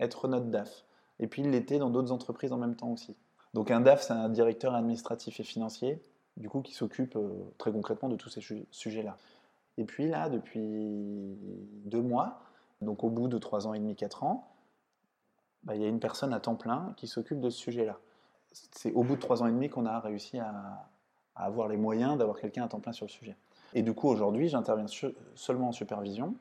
être 0.00 0.26
notre 0.26 0.46
DAF 0.46 0.84
et 1.20 1.28
puis 1.28 1.42
il 1.42 1.50
l'était 1.50 1.78
dans 1.78 1.90
d'autres 1.90 2.10
entreprises 2.10 2.52
en 2.52 2.56
même 2.56 2.74
temps 2.74 2.90
aussi. 2.90 3.14
Donc 3.54 3.70
un 3.70 3.80
DAF, 3.80 4.02
c'est 4.02 4.14
un 4.14 4.28
directeur 4.28 4.74
administratif 4.74 5.38
et 5.38 5.44
financier, 5.44 6.02
du 6.36 6.48
coup, 6.48 6.60
qui 6.60 6.74
s'occupe 6.74 7.16
très 7.56 7.70
concrètement 7.70 8.08
de 8.08 8.16
tous 8.16 8.30
ces 8.30 8.40
sujets-là. 8.72 9.16
Et 9.80 9.84
puis 9.84 10.06
là, 10.06 10.28
depuis 10.28 11.38
deux 11.86 12.02
mois, 12.02 12.42
donc 12.82 13.02
au 13.02 13.08
bout 13.08 13.28
de 13.28 13.38
trois 13.38 13.66
ans 13.66 13.72
et 13.72 13.78
demi, 13.78 13.96
quatre 13.96 14.24
ans, 14.24 14.46
bah, 15.64 15.74
il 15.74 15.80
y 15.80 15.86
a 15.86 15.88
une 15.88 16.00
personne 16.00 16.34
à 16.34 16.40
temps 16.40 16.54
plein 16.54 16.92
qui 16.98 17.08
s'occupe 17.08 17.40
de 17.40 17.48
ce 17.48 17.58
sujet-là. 17.58 17.98
C'est 18.52 18.92
au 18.92 19.02
bout 19.02 19.16
de 19.16 19.20
trois 19.20 19.42
ans 19.42 19.46
et 19.46 19.52
demi 19.52 19.70
qu'on 19.70 19.86
a 19.86 19.98
réussi 19.98 20.38
à, 20.38 20.86
avoir 21.34 21.66
les 21.66 21.78
moyens 21.78 22.18
d'avoir 22.18 22.38
quelqu'un 22.38 22.64
à 22.64 22.68
temps 22.68 22.80
plein 22.80 22.92
sur 22.92 23.06
le 23.06 23.10
sujet. 23.10 23.36
Et 23.72 23.80
du 23.80 23.94
coup, 23.94 24.08
aujourd'hui, 24.08 24.48
j'interviens 24.48 24.84
seulement 25.34 25.68
en 25.68 25.72
supervision, 25.72 26.34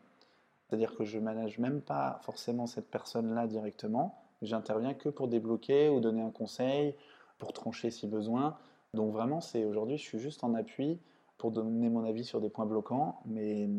c'est-à-dire 0.68 0.94
que 0.96 1.06
je 1.06 1.18
manage 1.18 1.60
même 1.60 1.80
pas 1.80 2.20
forcément 2.24 2.68
cette 2.68 2.92
personne-là 2.92 3.48
directement, 3.48 4.22
J'interviens 4.42 4.94
que 4.94 5.10
pour 5.10 5.28
débloquer 5.28 5.90
ou 5.90 6.00
donner 6.00 6.22
un 6.22 6.32
conseil, 6.32 6.96
pour 7.40 7.52
trancher 7.52 7.92
si 7.92 8.08
besoin. 8.08 8.58
Donc 8.94 9.12
vraiment, 9.12 9.42
c'est 9.42 9.66
aujourd'hui, 9.66 9.98
je 9.98 10.04
suis 10.04 10.20
juste 10.20 10.46
en 10.46 10.54
appui 10.54 10.98
pour 11.40 11.52
donner 11.52 11.90
mon 11.90 12.04
avis 12.04 12.26
sur 12.26 12.42
des 12.42 12.50
points 12.50 12.66
bloquants, 12.66 13.22
mais 13.26 13.70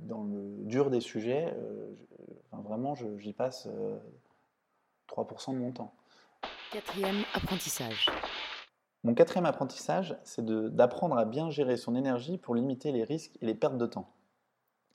dans 0.00 0.24
le 0.24 0.64
dur 0.64 0.90
des 0.90 1.00
sujets, 1.00 1.54
euh, 1.56 1.94
vraiment, 2.52 2.94
j'y 2.94 3.32
passe 3.32 3.68
3% 5.08 5.50
euh, 5.50 5.54
de 5.54 5.58
mon 5.58 5.72
temps. 5.72 5.94
Quatrième 6.72 7.22
apprentissage. 7.32 8.10
Mon 9.04 9.14
quatrième 9.14 9.46
apprentissage, 9.46 10.18
c'est 10.24 10.44
d'apprendre 10.44 11.16
à 11.16 11.24
bien 11.24 11.48
gérer 11.48 11.76
son 11.76 11.94
énergie 11.94 12.38
pour 12.38 12.56
limiter 12.56 12.90
les 12.90 13.04
risques 13.04 13.38
et 13.40 13.46
les 13.46 13.54
pertes 13.54 13.78
de 13.78 13.86
temps. 13.86 14.10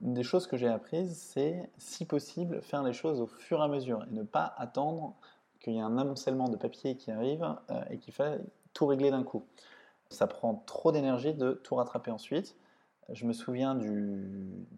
Une 0.01 0.13
des 0.13 0.23
choses 0.23 0.47
que 0.47 0.57
j'ai 0.57 0.67
apprises, 0.67 1.17
c'est, 1.17 1.71
si 1.77 2.05
possible, 2.05 2.61
faire 2.61 2.83
les 2.83 2.91
choses 2.91 3.21
au 3.21 3.27
fur 3.27 3.59
et 3.59 3.63
à 3.63 3.67
mesure 3.69 4.03
et 4.03 4.13
ne 4.13 4.23
pas 4.23 4.53
attendre 4.57 5.15
qu'il 5.61 5.73
y 5.73 5.77
ait 5.77 5.81
un 5.81 5.97
amoncellement 5.97 6.49
de 6.49 6.57
papier 6.57 6.97
qui 6.97 7.09
arrive 7.09 7.55
euh, 7.69 7.81
et 7.89 7.99
qu'il 7.99 8.13
faille 8.13 8.41
tout 8.73 8.85
régler 8.85 9.11
d'un 9.11 9.23
coup. 9.23 9.45
Ça 10.11 10.27
prend 10.27 10.63
trop 10.65 10.91
d'énergie 10.91 11.33
de 11.33 11.53
tout 11.53 11.75
rattraper 11.75 12.11
ensuite. 12.11 12.55
Je 13.09 13.25
me 13.25 13.33
souviens 13.33 13.75
de 13.75 14.23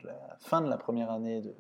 la 0.04 0.38
fin 0.40 0.62
de 0.62 0.70
la 0.70 0.78
première 0.78 1.12
année, 1.12 1.42
de, 1.42 1.54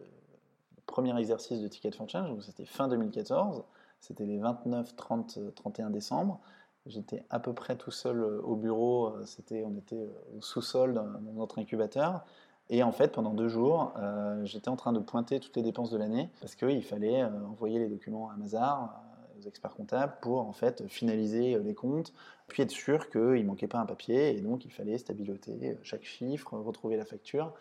premier 0.85 1.17
exercice 1.19 1.61
de 1.61 1.67
Ticket 1.67 1.91
for 1.91 2.09
Change, 2.09 2.39
c'était 2.41 2.65
fin 2.65 2.87
2014, 2.87 3.63
c'était 3.99 4.25
les 4.25 4.39
29, 4.39 4.95
30, 4.95 5.39
31 5.55 5.89
décembre. 5.89 6.39
J'étais 6.85 7.25
à 7.29 7.39
peu 7.39 7.53
près 7.53 7.77
tout 7.77 7.91
seul 7.91 8.19
euh, 8.19 8.41
au 8.41 8.55
bureau, 8.55 9.07
euh, 9.07 9.63
on 9.65 9.77
était 9.77 10.09
au 10.37 10.41
sous-sol 10.41 10.93
dans 10.93 11.05
notre 11.33 11.59
incubateur. 11.59 12.25
Et 12.69 12.81
en 12.83 12.91
fait, 12.91 13.11
pendant 13.11 13.33
deux 13.33 13.49
jours, 13.49 13.93
euh, 13.97 14.43
j'étais 14.45 14.69
en 14.69 14.75
train 14.75 14.93
de 14.93 14.99
pointer 14.99 15.39
toutes 15.39 15.55
les 15.55 15.61
dépenses 15.63 15.89
de 15.89 15.97
l'année 15.97 16.29
parce 16.39 16.55
qu'il 16.55 16.83
fallait 16.83 17.21
euh, 17.21 17.45
envoyer 17.45 17.79
les 17.79 17.87
documents 17.87 18.29
à 18.29 18.35
Mazar, 18.37 18.83
euh, 18.83 19.12
aux 19.43 19.47
experts 19.47 19.75
comptables, 19.75 20.13
pour 20.21 20.39
en 20.39 20.53
fait 20.53 20.87
finaliser 20.87 21.59
les 21.59 21.73
comptes, 21.73 22.13
puis 22.47 22.63
être 22.63 22.71
sûr 22.71 23.09
qu'il 23.09 23.21
ne 23.21 23.43
manquait 23.43 23.67
pas 23.67 23.79
un 23.79 23.85
papier, 23.85 24.37
et 24.37 24.41
donc 24.41 24.65
il 24.65 24.71
fallait 24.71 24.97
stabiloter 24.97 25.77
chaque 25.83 26.03
chiffre, 26.03 26.53
retrouver 26.57 26.97
la 26.97 27.05
facture. 27.05 27.53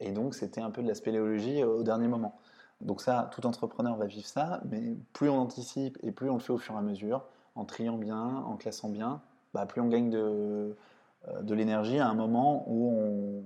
Et 0.00 0.12
donc 0.12 0.34
c'était 0.34 0.60
un 0.60 0.70
peu 0.70 0.82
de 0.82 0.88
la 0.88 0.94
spéléologie 0.94 1.64
au 1.64 1.82
dernier 1.82 2.08
moment. 2.08 2.38
Donc 2.80 3.00
ça, 3.00 3.30
tout 3.32 3.44
entrepreneur 3.46 3.96
va 3.96 4.06
vivre 4.06 4.26
ça, 4.26 4.60
mais 4.70 4.96
plus 5.12 5.28
on 5.28 5.38
anticipe 5.38 5.98
et 6.02 6.12
plus 6.12 6.30
on 6.30 6.34
le 6.34 6.40
fait 6.40 6.52
au 6.52 6.58
fur 6.58 6.74
et 6.74 6.78
à 6.78 6.82
mesure, 6.82 7.24
en 7.56 7.64
triant 7.64 7.98
bien, 7.98 8.22
en 8.22 8.56
classant 8.56 8.88
bien, 8.88 9.20
bah, 9.52 9.66
plus 9.66 9.80
on 9.80 9.88
gagne 9.88 10.10
de, 10.10 10.76
de 11.42 11.54
l'énergie 11.54 11.98
à 11.98 12.06
un 12.06 12.14
moment 12.14 12.64
où 12.68 12.92
on, 12.92 13.44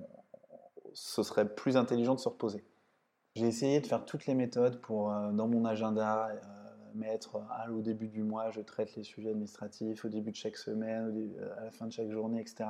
ce 0.95 1.23
serait 1.23 1.49
plus 1.49 1.77
intelligent 1.77 2.15
de 2.15 2.21
se 2.21 2.29
reposer. 2.29 2.65
J'ai 3.35 3.47
essayé 3.47 3.81
de 3.81 3.87
faire 3.87 4.05
toutes 4.05 4.27
les 4.27 4.35
méthodes 4.35 4.81
pour, 4.81 5.11
euh, 5.11 5.33
dans 5.33 5.49
mon 5.49 5.65
agenda, 5.65 6.29
euh, 6.29 6.62
mettre 6.95 7.41
au 7.71 7.81
début 7.81 8.09
du 8.09 8.23
mois, 8.23 8.51
je 8.51 8.61
traite 8.61 8.95
les 8.97 9.05
sujets 9.05 9.31
administratifs, 9.31 10.05
au 10.05 10.09
début 10.09 10.31
de 10.31 10.37
chaque 10.37 10.57
semaine, 10.57 11.13
euh, 11.41 11.59
à 11.59 11.65
la 11.65 11.71
fin 11.71 11.87
de 11.87 11.93
chaque 11.93 12.11
journée, 12.11 12.41
etc. 12.41 12.65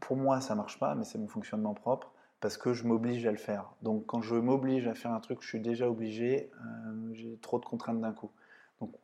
Pour 0.00 0.16
moi, 0.16 0.40
ça 0.40 0.54
marche 0.54 0.78
pas, 0.78 0.94
mais 0.94 1.04
c'est 1.04 1.18
mon 1.18 1.28
fonctionnement 1.28 1.74
propre. 1.74 2.12
parce 2.40 2.56
que 2.56 2.72
je 2.72 2.84
m'oblige 2.86 3.26
à 3.26 3.32
le 3.32 3.36
faire. 3.36 3.72
Donc 3.82 4.06
quand 4.06 4.22
je 4.22 4.36
m'oblige 4.36 4.86
à 4.86 4.94
faire 4.94 5.12
un 5.12 5.20
truc, 5.20 5.42
je 5.42 5.48
suis 5.48 5.60
déjà 5.60 5.88
obligé, 5.90 6.50
euh, 6.54 7.10
j'ai 7.12 7.36
trop 7.38 7.58
de 7.58 7.64
contraintes 7.64 8.00
d'un 8.00 8.12
coup. 8.12 8.30
Donc, 8.80 8.94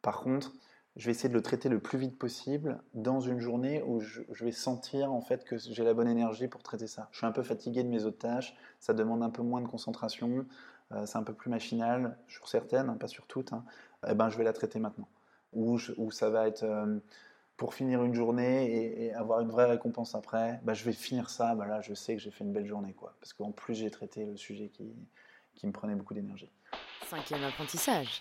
par 0.00 0.20
contre, 0.20 0.54
je 0.98 1.06
vais 1.06 1.12
essayer 1.12 1.28
de 1.28 1.34
le 1.34 1.42
traiter 1.42 1.68
le 1.68 1.78
plus 1.78 1.96
vite 1.96 2.18
possible 2.18 2.82
dans 2.92 3.20
une 3.20 3.38
journée 3.38 3.82
où 3.84 4.00
je, 4.00 4.20
vais 4.44 4.50
sentir 4.50 5.12
en 5.12 5.20
fait 5.20 5.44
que 5.44 5.56
j'ai 5.56 5.84
la 5.84 5.94
bonne 5.94 6.08
énergie 6.08 6.48
pour 6.48 6.62
traiter 6.64 6.88
ça. 6.88 7.08
Je 7.12 7.18
suis 7.18 7.26
un 7.26 7.32
peu 7.32 7.44
fatigué 7.44 7.84
de 7.84 7.88
mes 7.88 8.04
autres 8.04 8.18
tâches, 8.18 8.56
ça 8.80 8.94
demande 8.94 9.22
un 9.22 9.30
peu 9.30 9.42
moins 9.42 9.60
de 9.60 9.68
concentration, 9.68 10.44
euh, 10.92 11.06
c'est 11.06 11.18
un 11.18 11.22
peu 11.22 11.34
plus 11.34 11.50
machinal 11.50 12.16
sur 12.28 12.48
certaines, 12.48 12.88
hein, 12.88 12.96
pas 12.98 13.08
sur 13.08 13.26
toutes. 13.26 13.52
Hein. 13.52 13.64
Eh 14.08 14.14
ben, 14.14 14.30
je 14.30 14.38
vais 14.38 14.44
la 14.44 14.52
traiter 14.52 14.78
maintenant. 14.78 15.08
Ou, 15.52 15.78
ça 16.10 16.30
va 16.30 16.46
être 16.46 16.62
euh, 16.62 16.98
pour 17.56 17.74
finir 17.74 18.04
une 18.04 18.14
journée 18.14 19.06
et, 19.06 19.14
avoir 19.14 19.40
une 19.40 19.50
vraie 19.50 19.64
récompense 19.64 20.14
après, 20.14 20.60
bah, 20.62 20.74
je 20.74 20.84
vais 20.84 20.92
finir 20.92 21.30
ça, 21.30 21.54
bah, 21.54 21.66
là 21.66 21.80
je 21.80 21.94
sais 21.94 22.14
que 22.14 22.22
j'ai 22.22 22.30
fait 22.30 22.44
une 22.44 22.52
belle 22.52 22.66
journée. 22.66 22.92
Quoi. 22.92 23.14
Parce 23.20 23.32
qu'en 23.32 23.50
plus 23.50 23.74
j'ai 23.74 23.90
traité 23.90 24.26
le 24.26 24.36
sujet 24.36 24.68
qui, 24.68 24.94
qui 25.54 25.66
me 25.66 25.72
prenait 25.72 25.94
beaucoup 25.94 26.14
d'énergie. 26.14 26.50
Cinquième 27.06 27.42
apprentissage. 27.44 28.20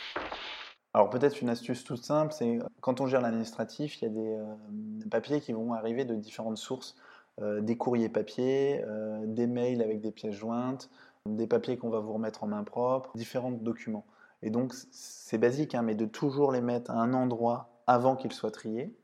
Alors 0.93 1.09
peut-être 1.09 1.41
une 1.41 1.50
astuce 1.50 1.83
toute 1.83 2.03
simple, 2.03 2.33
c'est 2.33 2.59
quand 2.81 3.01
on 3.01 3.07
gère 3.07 3.21
l'administratif, 3.21 4.01
il 4.01 4.05
y 4.05 4.07
a 4.07 4.09
des, 4.09 4.33
euh, 4.33 5.09
papiers 5.12 5.41
qui 5.41 5.53
vont 5.53 5.74
arriver 5.74 6.05
de 6.05 6.15
différentes 6.15 6.57
sources. 6.57 6.95
Euh, 7.39 7.62
des 7.62 7.77
courriers 7.77 8.09
papier, 8.09 8.83
euh, 8.88 9.24
des 9.27 9.45
mails 9.45 9.83
avec 9.83 10.01
des 10.01 10.09
pièces 10.09 10.33
jointes, 10.33 10.89
des 11.36 11.48
papiers 11.48 11.77
qu'on 11.77 11.89
va 11.89 12.00
vous 12.00 12.13
remettre 12.13 12.43
en 12.43 12.48
main 12.48 12.63
propre, 12.63 13.12
différents 13.15 13.51
documents. 13.51 14.05
Et 14.41 14.50
donc 14.50 14.74
c'est 14.91 15.38
basique, 15.38 15.75
hein, 15.75 15.81
mais 15.81 15.96
de 15.96 16.05
toujours 16.05 16.51
les 16.51 16.62
mettre 16.62 16.91
à 16.91 16.96
un 16.96 17.13
endroit 17.13 17.69
avant 17.88 18.15
qu'ils 18.15 18.34
soient 18.34 18.51
triés. 18.51 18.96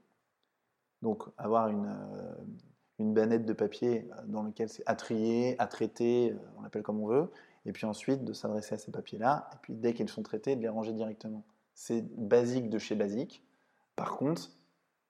Donc 1.01 1.23
avoir 1.37 1.67
une, 1.67 1.87
euh, 1.87 2.35
une 2.99 3.13
banette 3.13 3.45
de 3.45 3.53
papier 3.53 4.07
dans 4.27 4.43
lequel 4.43 4.69
c'est 4.69 4.83
à 4.85 4.95
trier, 4.95 5.55
à 5.59 5.67
traiter, 5.67 6.31
euh, 6.31 6.37
on 6.57 6.61
l'appelle 6.61 6.83
comme 6.83 6.99
on 7.01 7.07
veut, 7.07 7.31
et 7.65 7.71
puis 7.71 7.85
ensuite 7.85 8.23
de 8.23 8.33
s'adresser 8.33 8.75
à 8.75 8.77
ces 8.77 8.91
papiers-là, 8.91 9.49
et 9.53 9.57
puis 9.61 9.73
dès 9.73 9.93
qu'ils 9.93 10.09
sont 10.09 10.23
traités, 10.23 10.55
de 10.55 10.61
les 10.61 10.69
ranger 10.69 10.93
directement. 10.93 11.43
C'est 11.73 12.03
basique 12.17 12.69
de 12.69 12.77
chez 12.77 12.95
basique. 12.95 13.43
Par 13.95 14.17
contre, 14.17 14.51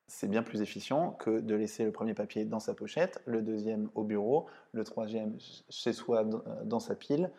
c'est 0.08 0.28
bien 0.28 0.44
plus 0.44 0.62
efficient 0.62 1.12
que 1.12 1.40
de 1.40 1.56
laisser 1.56 1.86
le 1.86 1.92
premier 1.92 2.14
papier 2.14 2.46
dans 2.46 2.60
sa 2.60 2.74
pochette, 2.74 3.22
le 3.26 3.42
deuxième 3.42 3.90
au 3.96 4.04
bureau, 4.04 4.48
le 4.72 4.84
troisième 4.84 5.38
chez 5.70 5.94
soi 5.94 6.24
dans 6.64 6.80
sa 6.80 6.96
pile, 6.96 7.32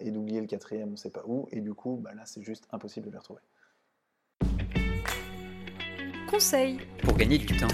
et 0.00 0.10
d'oublier 0.10 0.40
le 0.40 0.46
quatrième 0.46 0.88
on 0.88 0.92
ne 0.92 0.96
sait 0.96 1.10
pas 1.10 1.24
où, 1.26 1.48
et 1.50 1.60
du 1.60 1.74
coup, 1.74 1.98
bah 2.02 2.14
là, 2.14 2.22
c'est 2.24 2.42
juste 2.42 2.66
impossible 2.72 3.06
de 3.06 3.12
les 3.12 3.18
retrouver 3.18 3.42
conseil 6.32 6.78
pour 7.02 7.14
gagner 7.14 7.36
du 7.36 7.54
temps. 7.58 7.68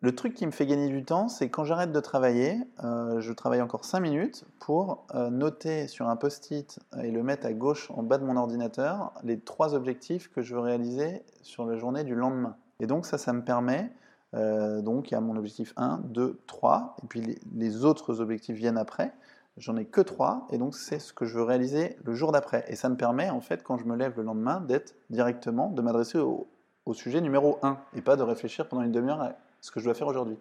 Le 0.00 0.14
truc 0.14 0.34
qui 0.34 0.46
me 0.46 0.52
fait 0.52 0.64
gagner 0.64 0.88
du 0.88 1.04
temps, 1.04 1.26
c'est 1.26 1.50
quand 1.50 1.64
j'arrête 1.64 1.90
de 1.90 1.98
travailler, 1.98 2.56
euh, 2.84 3.20
je 3.20 3.32
travaille 3.32 3.60
encore 3.60 3.84
5 3.84 3.98
minutes 3.98 4.44
pour 4.60 5.06
euh, 5.16 5.28
noter 5.28 5.88
sur 5.88 6.08
un 6.08 6.14
post-it 6.14 6.78
et 7.02 7.10
le 7.10 7.24
mettre 7.24 7.46
à 7.46 7.52
gauche 7.52 7.90
en 7.90 8.04
bas 8.04 8.18
de 8.18 8.24
mon 8.24 8.36
ordinateur 8.36 9.12
les 9.24 9.40
trois 9.40 9.74
objectifs 9.74 10.30
que 10.30 10.40
je 10.40 10.54
veux 10.54 10.60
réaliser 10.60 11.24
sur 11.42 11.66
la 11.66 11.76
journée 11.76 12.04
du 12.04 12.14
lendemain. 12.14 12.56
Et 12.78 12.86
donc 12.86 13.06
ça, 13.06 13.18
ça 13.18 13.32
me 13.32 13.42
permet, 13.42 13.90
euh, 14.34 14.82
donc 14.82 15.10
il 15.10 15.14
y 15.14 15.16
a 15.16 15.20
mon 15.20 15.34
objectif 15.36 15.72
1, 15.76 16.02
2, 16.04 16.38
3, 16.46 16.96
et 17.02 17.06
puis 17.08 17.40
les 17.52 17.84
autres 17.84 18.20
objectifs 18.20 18.56
viennent 18.56 18.78
après. 18.78 19.12
J'en 19.56 19.76
ai 19.76 19.84
que 19.84 20.00
trois, 20.00 20.46
et 20.50 20.58
donc 20.58 20.76
c'est 20.76 21.00
ce 21.00 21.12
que 21.12 21.24
je 21.24 21.36
veux 21.36 21.42
réaliser 21.42 21.96
le 22.04 22.14
jour 22.14 22.30
d'après. 22.30 22.64
Et 22.68 22.76
ça 22.76 22.88
me 22.88 22.96
permet, 22.96 23.28
en 23.30 23.40
fait, 23.40 23.64
quand 23.64 23.76
je 23.76 23.86
me 23.86 23.96
lève 23.96 24.12
le 24.16 24.22
lendemain, 24.22 24.60
d'être 24.60 24.94
directement, 25.10 25.70
de 25.70 25.82
m'adresser 25.82 26.18
au, 26.18 26.46
sujet 26.92 27.20
numéro 27.20 27.58
1, 27.62 27.76
et 27.96 28.00
pas 28.00 28.16
de 28.16 28.22
réfléchir 28.22 28.68
pendant 28.68 28.82
une 28.82 28.92
demi-heure 28.92 29.20
à 29.20 29.34
ce 29.60 29.70
que 29.70 29.80
je 29.80 29.84
dois 29.84 29.94
faire 29.94 30.06
aujourd'hui. 30.06 30.36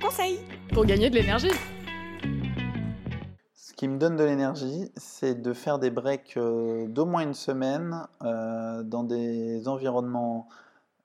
Conseil 0.00 0.40
pour 0.72 0.84
gagner 0.84 1.10
de 1.10 1.14
l'énergie. 1.14 1.50
Ce 3.54 3.72
qui 3.74 3.88
me 3.88 3.98
donne 3.98 4.16
de 4.16 4.24
l'énergie, 4.24 4.90
c'est 4.96 5.40
de 5.40 5.52
faire 5.52 5.78
des 5.78 5.90
breaks 5.90 6.36
euh, 6.36 6.86
d'au 6.88 7.06
moins 7.06 7.22
une 7.22 7.34
semaine 7.34 8.06
euh, 8.22 8.82
dans 8.82 9.04
des 9.04 9.68
environnements 9.68 10.48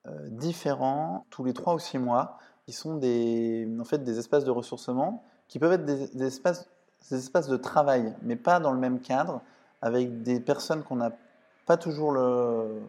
euh, 0.06 0.28
différents, 0.28 1.26
tous 1.30 1.44
les 1.44 1.54
3 1.54 1.74
ou 1.74 1.78
6 1.78 1.98
mois, 1.98 2.38
qui 2.66 2.72
sont 2.72 2.96
des, 2.96 3.68
en 3.80 3.84
fait, 3.84 4.04
des 4.04 4.18
espaces 4.18 4.44
de 4.44 4.50
ressourcement 4.50 5.24
qui 5.48 5.58
peuvent 5.58 5.72
être 5.72 5.84
des, 5.84 6.26
espaces, 6.26 6.68
des 7.10 7.16
espaces 7.16 7.48
de 7.48 7.56
travail, 7.56 8.14
mais 8.22 8.36
pas 8.36 8.60
dans 8.60 8.72
le 8.72 8.78
même 8.78 9.00
cadre, 9.00 9.40
avec 9.82 10.22
des 10.22 10.40
personnes 10.40 10.82
qu'on 10.82 10.96
n'a 10.96 11.12
pas 11.66 11.76
toujours 11.76 12.12
le, 12.12 12.80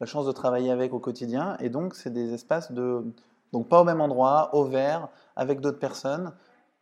la 0.00 0.06
chance 0.06 0.26
de 0.26 0.32
travailler 0.32 0.70
avec 0.70 0.92
au 0.92 0.98
quotidien. 0.98 1.56
Et 1.60 1.68
donc, 1.68 1.94
c'est 1.94 2.12
des 2.12 2.34
espaces 2.34 2.72
de. 2.72 3.04
Donc, 3.52 3.68
pas 3.68 3.80
au 3.80 3.84
même 3.84 4.00
endroit, 4.00 4.54
au 4.54 4.64
vert, 4.64 5.08
avec 5.36 5.60
d'autres 5.60 5.78
personnes, 5.78 6.32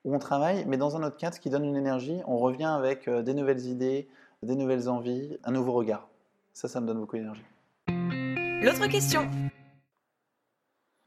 où 0.05 0.15
on 0.15 0.19
travaille, 0.19 0.65
mais 0.67 0.77
dans 0.77 0.97
un 0.97 1.03
autre 1.03 1.17
cadre, 1.17 1.35
ce 1.35 1.41
qui 1.41 1.51
donne 1.51 1.65
une 1.65 1.77
énergie. 1.77 2.21
On 2.27 2.39
revient 2.39 2.65
avec 2.65 3.09
euh, 3.09 3.23
des 3.23 3.35
nouvelles 3.35 3.67
idées, 3.67 4.09
des 4.43 4.57
nouvelles 4.57 4.89
envies, 4.89 5.39
un 5.45 5.53
nouveau 5.53 5.73
regard. 5.73 6.09
Ça, 6.53 6.69
ça 6.69 6.81
me 6.81 6.87
donne 6.87 7.01
beaucoup 7.01 7.17
d'énergie. 7.17 7.45
L'autre 7.89 8.87
question 8.89 9.29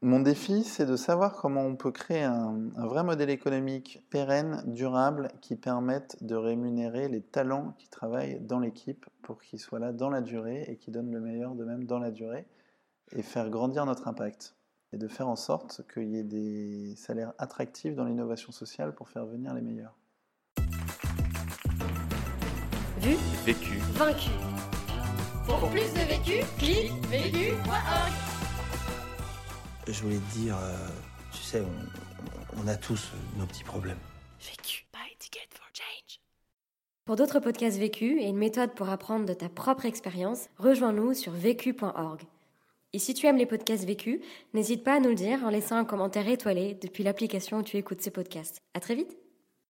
mon 0.00 0.20
défi, 0.20 0.62
c'est 0.62 0.86
de 0.86 0.94
savoir 0.94 1.34
comment 1.34 1.62
on 1.62 1.74
peut 1.74 1.90
créer 1.90 2.22
un, 2.22 2.70
vrai 2.76 3.02
modèle 3.02 3.30
économique 3.30 4.00
pérenne, 4.10 4.62
durable, 4.66 5.32
qui 5.40 5.56
permette 5.56 6.22
de 6.22 6.36
rémunérer 6.36 7.08
les 7.08 7.20
talents 7.20 7.74
qui 7.78 7.88
travaillent 7.88 8.38
dans 8.40 8.60
l'équipe 8.60 9.06
pour 9.22 9.42
qu'ils 9.42 9.58
soient 9.58 9.80
là 9.80 9.92
dans 9.92 10.08
la 10.08 10.20
durée 10.20 10.64
et 10.68 10.76
qui 10.76 10.92
donnent 10.92 11.10
le 11.10 11.20
meilleur 11.20 11.56
de 11.56 11.64
même 11.64 11.84
dans 11.84 11.98
la 11.98 12.12
durée 12.12 12.46
et 13.10 13.22
faire 13.22 13.50
grandir 13.50 13.86
notre 13.86 14.06
impact. 14.06 14.54
Et 14.92 14.98
de 14.98 15.08
faire 15.08 15.28
en 15.28 15.36
sorte 15.36 15.82
qu'il 15.92 16.08
y 16.08 16.16
ait 16.16 16.22
des 16.22 16.94
salaires 16.96 17.34
attractifs 17.36 17.94
dans 17.94 18.04
l'innovation 18.04 18.52
sociale 18.52 18.94
pour 18.94 19.08
faire 19.08 19.26
venir 19.26 19.52
les 19.52 19.60
meilleurs. 19.60 19.98
Vu 23.00 23.16
Vécu 23.44 23.78
Vaincu 23.94 24.30
Pour 25.46 25.68
plus 25.70 25.92
de 25.92 26.06
vécu, 26.08 26.46
clique 26.56 26.92
vécu.org 27.10 28.27
je 29.92 30.02
voulais 30.02 30.18
te 30.18 30.38
dire, 30.38 30.56
euh, 30.56 30.88
tu 31.32 31.42
sais, 31.42 31.62
on, 32.56 32.68
a 32.68 32.76
tous 32.76 33.10
nos 33.36 33.46
petits 33.46 33.64
problèmes. 33.64 33.98
Vécu. 34.40 34.86
Buy 34.92 35.16
ticket 35.18 35.48
for 35.50 35.66
change. 35.72 36.20
Pour 37.04 37.16
d'autres 37.16 37.40
podcasts 37.40 37.78
vécus 37.78 38.20
et 38.20 38.26
une 38.26 38.36
méthode 38.36 38.74
pour 38.74 38.88
apprendre 38.88 39.26
de 39.26 39.34
ta 39.34 39.48
propre 39.48 39.86
expérience, 39.86 40.48
rejoins-nous 40.58 41.14
sur 41.14 41.32
vécu.org. 41.32 42.22
Et 42.92 42.98
si 42.98 43.14
tu 43.14 43.26
aimes 43.26 43.36
les 43.36 43.46
podcasts 43.46 43.84
vécus, 43.84 44.20
n'hésite 44.54 44.82
pas 44.82 44.94
à 44.94 45.00
nous 45.00 45.10
le 45.10 45.14
dire 45.14 45.44
en 45.44 45.50
laissant 45.50 45.76
un 45.76 45.84
commentaire 45.84 46.28
étoilé 46.28 46.74
depuis 46.80 47.04
l'application 47.04 47.58
où 47.58 47.62
tu 47.62 47.76
écoutes 47.76 48.00
ces 48.00 48.10
podcasts. 48.10 48.62
À 48.74 48.80
très 48.80 48.94
vite! 48.94 49.27